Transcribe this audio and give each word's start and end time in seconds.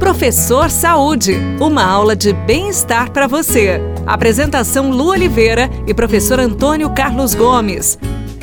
Professor 0.00 0.70
Saúde, 0.70 1.36
uma 1.60 1.84
aula 1.84 2.16
de 2.16 2.32
bem-estar 2.32 3.10
para 3.12 3.26
você. 3.26 3.78
Apresentação 4.06 4.90
Lu 4.90 5.10
Oliveira 5.10 5.70
e 5.86 5.92
professor 5.92 6.40
Antônio 6.40 6.88
Carlos 6.90 7.34
Gomes. 7.34 7.98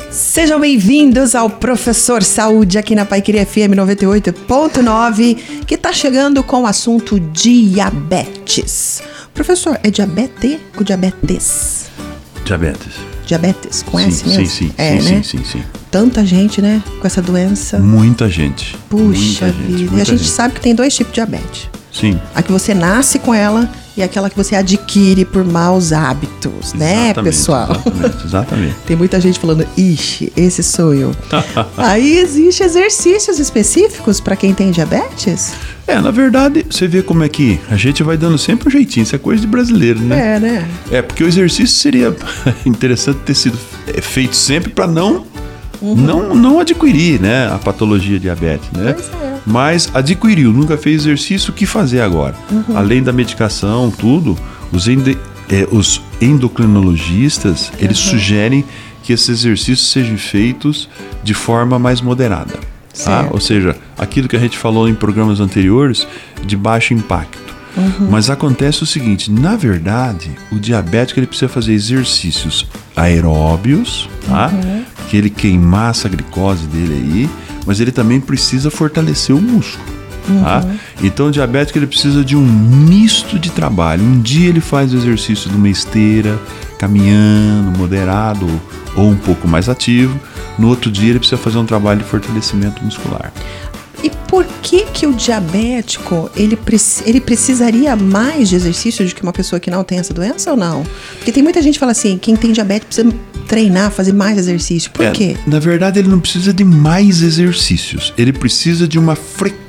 Sejam 0.08 0.60
bem-vindos 0.60 1.34
ao 1.34 1.50
Professor 1.50 2.22
Saúde 2.22 2.78
aqui 2.78 2.94
na 2.94 3.04
Paiqueria 3.04 3.44
FM 3.44 3.74
98.9, 3.74 5.64
que 5.66 5.74
está 5.74 5.92
chegando 5.92 6.44
com 6.44 6.62
o 6.62 6.66
assunto 6.66 7.18
diabetes. 7.18 9.02
Professor, 9.34 9.78
é 9.82 9.90
diabetes 9.90 10.60
ou 10.76 10.84
diabetes? 10.84 11.90
Diabetes. 12.44 13.17
Diabetes, 13.28 13.82
com 13.82 13.98
sim, 13.98 14.06
mesmo? 14.06 14.30
Sim, 14.32 14.46
sim, 14.46 14.72
é, 14.78 14.98
sim, 14.98 15.10
né? 15.10 15.22
sim, 15.22 15.38
sim, 15.38 15.44
sim. 15.44 15.62
Tanta 15.90 16.24
gente, 16.24 16.62
né, 16.62 16.82
com 16.98 17.06
essa 17.06 17.20
doença. 17.20 17.78
Muita 17.78 18.26
gente. 18.26 18.74
Puxa 18.88 19.20
muita 19.20 19.52
vida. 19.52 19.68
Gente, 19.68 19.82
e 19.82 19.86
a 19.86 19.90
muita 19.90 20.04
gente 20.06 20.24
sabe 20.24 20.54
que 20.54 20.62
tem 20.62 20.74
dois 20.74 20.94
tipos 20.94 21.12
de 21.12 21.16
diabetes. 21.16 21.68
Sim. 21.92 22.18
A 22.34 22.40
que 22.40 22.50
você 22.50 22.72
nasce 22.72 23.18
com 23.18 23.34
ela 23.34 23.70
e 23.94 24.02
aquela 24.02 24.30
que 24.30 24.36
você 24.36 24.56
adquire 24.56 25.26
por 25.26 25.44
maus 25.44 25.92
hábitos, 25.92 26.72
né, 26.72 27.06
exatamente, 27.06 27.24
pessoal? 27.24 27.70
Exatamente, 27.70 28.24
exatamente. 28.24 28.76
Tem 28.86 28.96
muita 28.96 29.20
gente 29.20 29.38
falando, 29.38 29.66
ixi, 29.76 30.32
esse 30.34 30.62
sou 30.62 30.94
eu. 30.94 31.14
Aí 31.76 32.16
existe 32.16 32.62
exercícios 32.62 33.38
específicos 33.38 34.20
para 34.20 34.36
quem 34.36 34.54
tem 34.54 34.70
diabetes? 34.70 35.52
É, 35.88 35.98
na 36.00 36.10
verdade, 36.10 36.66
você 36.70 36.86
vê 36.86 37.02
como 37.02 37.24
é 37.24 37.28
que 37.30 37.58
a 37.70 37.76
gente 37.76 38.02
vai 38.02 38.16
dando 38.16 38.36
sempre 38.36 38.68
um 38.68 38.70
jeitinho. 38.70 39.04
Isso 39.04 39.16
é 39.16 39.18
coisa 39.18 39.40
de 39.40 39.46
brasileiro, 39.46 39.98
né? 40.00 40.36
É, 40.36 40.38
né? 40.40 40.68
É, 40.90 41.00
porque 41.02 41.24
o 41.24 41.26
exercício 41.26 41.74
seria 41.76 42.14
interessante 42.66 43.20
ter 43.24 43.34
sido 43.34 43.58
feito 44.02 44.36
sempre 44.36 44.70
para 44.70 44.86
não, 44.86 45.26
Uhum. 45.80 45.94
não 45.94 46.34
não 46.34 46.58
adquirir, 46.60 47.20
né, 47.20 47.46
a 47.52 47.56
patologia 47.56 48.18
diabetes, 48.18 48.68
né? 48.72 48.94
Pois 48.94 49.06
é. 49.08 49.38
Mas 49.46 49.88
adquiriu, 49.94 50.52
nunca 50.52 50.76
fez 50.76 51.02
exercício, 51.02 51.50
o 51.52 51.54
que 51.54 51.64
fazer 51.66 52.00
agora? 52.00 52.34
Uhum. 52.50 52.76
Além 52.76 53.00
da 53.02 53.12
medicação, 53.12 53.88
tudo, 53.90 54.36
os, 54.72 54.88
ende, 54.88 55.16
eh, 55.48 55.68
os 55.70 56.02
endocrinologistas, 56.20 57.72
eles 57.78 58.04
Uhum. 58.04 58.10
sugerem 58.10 58.64
que 59.04 59.12
esses 59.12 59.28
exercícios 59.28 59.90
sejam 59.90 60.18
feitos 60.18 60.88
de 61.22 61.32
forma 61.32 61.78
mais 61.78 62.00
moderada. 62.00 62.54
Tá? 63.04 63.28
Ou 63.30 63.40
seja, 63.40 63.76
aquilo 63.96 64.28
que 64.28 64.36
a 64.36 64.40
gente 64.40 64.58
falou 64.58 64.88
em 64.88 64.94
programas 64.94 65.40
anteriores, 65.40 66.06
de 66.44 66.56
baixo 66.56 66.94
impacto. 66.94 67.56
Uhum. 67.76 68.08
Mas 68.10 68.28
acontece 68.28 68.82
o 68.82 68.86
seguinte, 68.86 69.30
na 69.30 69.54
verdade, 69.54 70.30
o 70.50 70.58
diabético 70.58 71.20
ele 71.20 71.26
precisa 71.26 71.48
fazer 71.48 71.72
exercícios 71.72 72.66
aeróbios, 72.96 74.08
tá? 74.26 74.48
Uhum. 74.48 74.84
Que 75.08 75.16
ele 75.16 75.30
queimar 75.30 75.90
essa 75.90 76.08
glicose 76.08 76.66
dele 76.66 76.94
aí, 76.94 77.30
mas 77.64 77.80
ele 77.80 77.92
também 77.92 78.20
precisa 78.20 78.70
fortalecer 78.70 79.34
o 79.34 79.40
músculo. 79.40 79.98
Tá? 80.42 80.62
Uhum. 80.64 80.78
Então 81.02 81.28
o 81.28 81.30
diabético 81.30 81.78
ele 81.78 81.86
precisa 81.86 82.22
de 82.24 82.36
um 82.36 82.44
misto 82.44 83.38
de 83.38 83.50
trabalho. 83.50 84.02
Um 84.02 84.20
dia 84.20 84.48
ele 84.48 84.60
faz 84.60 84.92
o 84.92 84.96
exercício 84.96 85.48
de 85.48 85.56
uma 85.56 85.68
esteira, 85.68 86.38
caminhando, 86.78 87.76
moderado 87.78 88.46
ou 88.94 89.10
um 89.10 89.16
pouco 89.16 89.48
mais 89.48 89.68
ativo. 89.68 90.18
No 90.58 90.68
outro 90.68 90.90
dia 90.90 91.10
ele 91.10 91.18
precisa 91.18 91.40
fazer 91.40 91.58
um 91.58 91.64
trabalho 91.66 92.00
de 92.00 92.06
fortalecimento 92.06 92.82
muscular. 92.84 93.32
E 94.02 94.10
por 94.28 94.44
que 94.62 94.84
que 94.86 95.06
o 95.06 95.12
diabético, 95.12 96.30
ele, 96.36 96.56
ele 97.04 97.20
precisaria 97.20 97.96
mais 97.96 98.48
de 98.48 98.56
exercício 98.56 99.04
do 99.06 99.14
que 99.14 99.22
uma 99.22 99.32
pessoa 99.32 99.58
que 99.58 99.70
não 99.70 99.82
tem 99.82 99.98
essa 99.98 100.14
doença 100.14 100.50
ou 100.50 100.56
não? 100.56 100.84
Porque 101.16 101.32
tem 101.32 101.42
muita 101.42 101.60
gente 101.60 101.74
que 101.74 101.80
fala 101.80 101.92
assim, 101.92 102.16
quem 102.16 102.36
tem 102.36 102.52
diabetes 102.52 102.86
precisa 102.86 103.14
treinar, 103.48 103.90
fazer 103.90 104.12
mais 104.12 104.38
exercício. 104.38 104.90
Por 104.92 105.04
É, 105.04 105.10
quê? 105.10 105.36
Na 105.46 105.58
verdade, 105.58 105.98
ele 105.98 106.08
não 106.08 106.20
precisa 106.20 106.52
de 106.52 106.62
mais 106.64 107.22
exercícios. 107.22 108.12
Ele 108.16 108.32
precisa 108.32 108.86
de 108.86 108.98
uma 108.98 109.16
frequência 109.16 109.67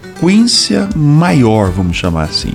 maior, 0.96 1.72
vamos 1.72 1.98
chamar 1.98 2.24
assim. 2.24 2.54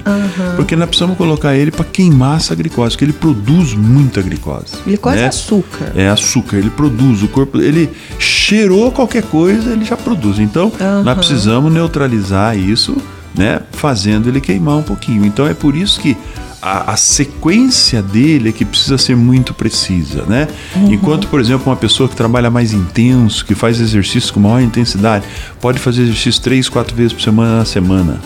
Porque 0.56 0.76
nós 0.76 0.88
precisamos 0.88 1.16
colocar 1.16 1.54
ele 1.56 1.70
para 1.70 1.84
queimar 1.84 2.36
essa 2.36 2.54
glicose, 2.54 2.90
porque 2.90 3.04
ele 3.04 3.12
produz 3.12 3.74
muita 3.74 4.22
glicose. 4.22 4.76
Glicose 4.84 5.16
é 5.16 5.20
né? 5.20 5.26
açúcar. 5.28 5.92
É 5.94 6.08
açúcar, 6.08 6.56
ele 6.56 6.70
produz, 6.70 7.22
o 7.22 7.28
corpo, 7.28 7.60
ele 7.60 7.90
cheirou 8.18 8.90
qualquer 8.92 9.22
coisa, 9.22 9.72
ele 9.72 9.84
já 9.84 9.96
produz. 9.96 10.38
Então, 10.38 10.72
Aham. 10.80 11.02
nós 11.02 11.16
precisamos 11.16 11.72
neutralizar 11.72 12.56
isso, 12.56 12.96
né, 13.34 13.60
fazendo 13.72 14.28
ele 14.28 14.40
queimar 14.40 14.76
um 14.76 14.82
pouquinho. 14.82 15.24
Então 15.24 15.46
é 15.46 15.54
por 15.54 15.76
isso 15.76 16.00
que 16.00 16.16
a, 16.62 16.92
a 16.92 16.96
sequência 16.96 18.02
dele 18.02 18.48
é 18.48 18.52
que 18.52 18.64
precisa 18.64 18.96
ser 18.96 19.16
muito 19.16 19.52
precisa, 19.52 20.22
né? 20.22 20.48
Enquanto, 20.90 21.28
por 21.28 21.38
exemplo, 21.38 21.66
uma 21.66 21.76
pessoa 21.76 22.08
que 22.08 22.16
trabalha 22.16 22.50
mais 22.50 22.72
intenso, 22.72 23.44
que 23.44 23.54
faz 23.54 23.80
exercício 23.80 24.32
com 24.32 24.40
maior 24.40 24.60
intensidade, 24.60 25.26
pode 25.60 25.78
fazer 25.78 26.02
exercício 26.02 26.40
três, 26.40 26.68
quatro 26.68 26.96
vezes 26.96 27.12
por 27.12 27.20
semana 27.20 27.58
na 27.58 27.64
semana 27.64 28.18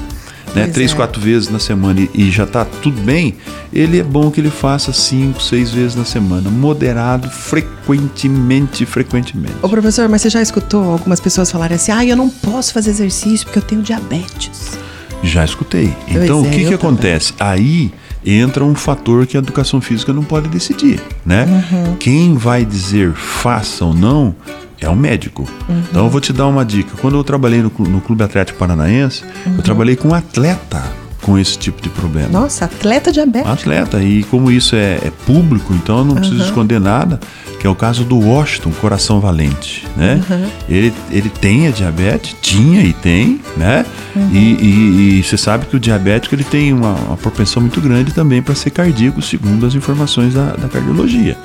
né, 0.54 0.64
Pois 0.64 0.74
três, 0.74 0.92
é. 0.92 0.94
quatro 0.94 1.20
vezes 1.20 1.48
na 1.48 1.58
semana 1.58 2.00
e, 2.00 2.10
e 2.14 2.30
já 2.30 2.46
tá 2.46 2.64
tudo 2.64 3.00
bem, 3.02 3.36
ele 3.72 3.98
é 3.98 4.02
bom 4.02 4.30
que 4.30 4.40
ele 4.40 4.50
faça 4.50 4.92
cinco, 4.92 5.42
seis 5.42 5.70
vezes 5.70 5.94
na 5.94 6.04
semana, 6.04 6.50
moderado, 6.50 7.28
frequentemente, 7.30 8.84
frequentemente. 8.86 9.54
Ô 9.62 9.68
professor, 9.68 10.08
mas 10.08 10.22
você 10.22 10.30
já 10.30 10.42
escutou 10.42 10.92
algumas 10.92 11.20
pessoas 11.20 11.50
falarem 11.50 11.76
assim, 11.76 11.92
ah, 11.92 12.04
eu 12.04 12.16
não 12.16 12.28
posso 12.28 12.72
fazer 12.72 12.90
exercício 12.90 13.46
porque 13.46 13.58
eu 13.58 13.62
tenho 13.62 13.82
diabetes. 13.82 14.77
Já 15.22 15.44
escutei. 15.44 15.92
Pois 16.10 16.24
Então, 16.24 16.44
é, 16.44 16.48
o 16.48 16.50
que, 16.50 16.62
eu 16.62 16.68
que 16.68 16.74
acontece? 16.74 17.32
Aí 17.40 17.92
entra 18.24 18.64
um 18.64 18.74
fator 18.74 19.26
que 19.26 19.36
a 19.36 19.40
educação 19.40 19.80
física 19.80 20.12
não 20.12 20.22
pode 20.22 20.48
decidir, 20.48 21.00
né? 21.24 21.44
Uhum. 21.72 21.96
Quem 21.96 22.34
vai 22.34 22.64
dizer 22.64 23.12
faça 23.12 23.84
ou 23.84 23.94
não 23.94 24.34
é 24.80 24.88
o 24.88 24.94
médico. 24.96 25.42
Uhum. 25.68 25.82
Então, 25.90 26.04
eu 26.04 26.10
vou 26.10 26.20
te 26.20 26.32
dar 26.32 26.46
uma 26.46 26.64
dica. 26.64 26.90
Quando 27.00 27.16
eu 27.16 27.24
trabalhei 27.24 27.60
no, 27.62 27.72
no 27.88 28.00
Clube 28.00 28.22
Atlético 28.22 28.58
Paranaense, 28.58 29.24
Uhum. 29.46 29.56
eu 29.56 29.62
trabalhei 29.62 29.96
com 29.96 30.08
um 30.08 30.14
atleta 30.14 30.82
com 31.28 31.38
esse 31.38 31.58
tipo 31.58 31.82
de 31.82 31.90
problema. 31.90 32.28
Nossa, 32.30 32.64
atleta 32.64 33.12
diabético. 33.12 33.50
atleta. 33.52 34.02
E 34.02 34.22
como 34.24 34.50
isso 34.50 34.74
é, 34.74 34.94
é 35.02 35.12
público, 35.26 35.74
então 35.74 35.98
eu 35.98 36.04
não 36.06 36.14
preciso 36.14 36.42
esconder 36.42 36.80
nada, 36.80 37.20
que 37.60 37.66
é 37.66 37.70
o 37.70 37.74
caso 37.74 38.02
do 38.02 38.18
Washington, 38.18 38.70
Coração 38.80 39.20
Valente, 39.20 39.86
né? 39.94 40.22
Ele, 40.68 40.92
ele 41.10 41.28
tem 41.28 41.66
a 41.66 41.70
diabetes, 41.70 42.34
tinha 42.40 42.80
e 42.82 42.94
tem, 42.94 43.40
né? 43.58 43.84
E, 44.32 44.38
e- 44.38 45.18
e 45.18 45.22
você 45.22 45.36
sabe 45.36 45.66
que 45.66 45.76
o 45.76 45.80
diabético 45.80 46.34
ele 46.34 46.44
tem 46.44 46.72
uma, 46.72 46.94
uma 46.94 47.16
propensão 47.18 47.60
muito 47.60 47.78
grande 47.80 48.12
também 48.14 48.40
para 48.40 48.54
ser 48.54 48.70
cardíaco, 48.70 49.20
segundo 49.20 49.66
as 49.66 49.74
informações 49.74 50.32
da, 50.34 50.52
da 50.52 50.66
cardiologia. 50.68 51.36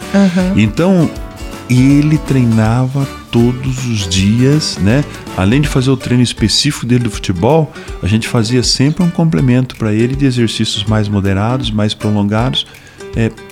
Então, 0.55 1.09
ele 1.69 2.17
treinava 2.17 3.07
todos 3.31 3.85
os 3.85 4.07
dias, 4.07 4.77
né? 4.77 5.03
Além 5.35 5.61
de 5.61 5.67
fazer 5.67 5.89
o 5.89 5.97
treino 5.97 6.23
específico 6.23 6.85
dele 6.85 7.05
do 7.05 7.11
futebol, 7.11 7.71
a 8.01 8.07
gente 8.07 8.27
fazia 8.27 8.61
sempre 8.61 9.03
um 9.03 9.09
complemento 9.09 9.75
para 9.75 9.93
ele 9.93 10.15
de 10.15 10.25
exercícios 10.25 10.83
mais 10.83 11.07
moderados, 11.07 11.71
mais 11.71 11.93
prolongados, 11.93 12.65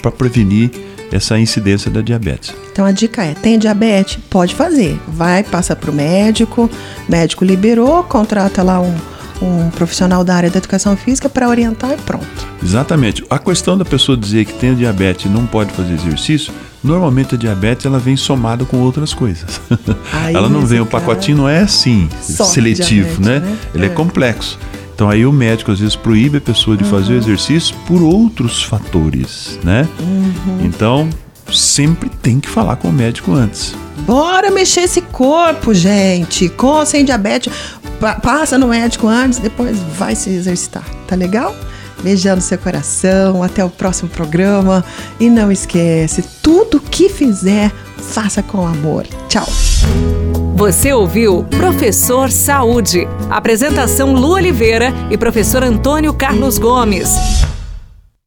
para 0.02 0.12
prevenir 0.12 0.72
essa 1.12 1.38
incidência 1.38 1.92
da 1.92 2.02
diabetes. 2.02 2.54
Então 2.72 2.86
a 2.86 2.92
dica 2.92 3.24
é, 3.24 3.34
tem 3.34 3.60
diabetes? 3.60 4.18
Pode 4.30 4.56
fazer. 4.56 5.00
Vai, 5.08 5.44
passa 5.44 5.76
pro 5.76 5.92
médico, 5.92 6.70
médico 7.08 7.44
liberou, 7.44 8.04
contrata 8.04 8.64
lá 8.64 8.80
um, 8.80 8.96
um 9.42 9.70
profissional 9.72 10.24
da 10.24 10.36
área 10.36 10.50
da 10.50 10.58
educação 10.58 10.96
física 10.96 11.28
para 11.28 11.50
orientar 11.50 11.92
e 11.92 11.98
pronto. 11.98 12.26
Exatamente. 12.64 13.24
A 13.30 13.38
questão 13.38 13.78
da 13.78 13.84
pessoa 13.84 14.18
dizer 14.18 14.46
que 14.46 14.54
tem 14.54 14.74
diabetes 14.74 15.26
e 15.26 15.30
não 15.30 15.46
pode 15.46 15.72
fazer 15.74 15.94
exercício, 15.94 16.54
normalmente 16.84 17.36
a 17.36 17.38
diabetes 17.38 17.86
ela 17.86 18.00
vem 18.00 18.16
somada 18.18 18.66
com 18.66 18.78
outras 18.78 19.14
coisas. 19.14 19.62
Aí, 20.14 20.34
ela 20.36 20.50
não 20.50 20.66
vem, 20.66 20.80
o 20.80 20.86
pacotinho 20.86 21.38
não 21.38 21.50
é 21.50 21.59
assim, 21.59 22.09
seletivo, 22.22 23.22
né? 23.22 23.40
né? 23.40 23.58
Ele 23.74 23.84
é. 23.86 23.88
É. 23.88 23.90
complexo. 23.90 24.58
Então 24.94 25.09
aí 25.09 25.25
o 25.25 25.31
médico 25.31 25.72
às 25.72 25.80
vezes 25.80 25.96
proíbe 25.96 26.38
a 26.38 26.41
pessoa 26.41 26.78
de 26.78 26.84
Uhum. 26.84 26.90
fazer 26.91 27.14
o 27.14 27.18
exercício 27.18 27.75
por 27.88 28.03
outros 28.03 28.62
fatores, 28.64 29.58
né? 29.64 29.88
Uhum. 30.00 30.59
Então 30.64 31.09
sempre 31.52 32.08
tem 32.22 32.40
que 32.40 32.47
falar 32.47 32.75
com 32.75 32.88
o 32.90 32.91
médico 32.94 33.34
antes. 33.34 33.74
Bora 34.06 34.52
mexer 34.52 34.81
esse 34.81 35.02
corpo, 35.02 35.74
gente. 35.74 36.50
Com 36.50 36.68
ou 36.68 36.86
sem 36.86 37.03
diabetes, 37.03 37.52
pa- 38.00 38.16
passa 38.16 38.58
no 38.59 38.68
médico 38.68 39.08
antes, 39.08 39.40
depois 39.40 39.80
vai 39.97 40.16
se 40.16 40.30
exercitar. 40.30 40.84
Tá 41.08 41.16
legal? 41.16 41.56
Beijando 42.03 42.42
seu 42.42 42.58
coração, 42.58 43.44
até 43.44 43.64
o 43.64 43.70
próximo 43.70 44.09
programa. 44.09 44.84
E 45.20 45.30
não 45.30 45.52
esquece, 45.52 46.24
tudo 46.42 46.80
que 46.80 47.09
fizer, 47.09 47.72
faça 47.98 48.42
com 48.42 48.66
amor. 48.66 49.06
Tchau. 49.28 49.48
Você 50.56 50.94
ouviu 50.94 51.44
Professor 51.44 52.30
Saúde. 52.30 53.08
Apresentação 53.30 54.14
Lu 54.14 54.34
Oliveira 54.34 54.94
e 55.09 55.18
professor 55.18 55.64
Antônio 55.64 56.14
Carlos 56.14 56.58
Gomes. 56.58 57.09